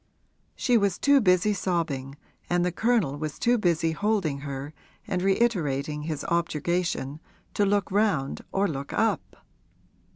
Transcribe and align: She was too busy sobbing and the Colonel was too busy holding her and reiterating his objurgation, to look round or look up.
She 0.55 0.79
was 0.79 0.97
too 0.97 1.21
busy 1.21 1.53
sobbing 1.53 2.15
and 2.49 2.65
the 2.65 2.71
Colonel 2.71 3.17
was 3.19 3.37
too 3.37 3.59
busy 3.59 3.91
holding 3.91 4.39
her 4.39 4.73
and 5.05 5.21
reiterating 5.21 6.01
his 6.01 6.25
objurgation, 6.27 7.19
to 7.53 7.67
look 7.67 7.91
round 7.91 8.41
or 8.51 8.67
look 8.67 8.93
up. 8.93 9.45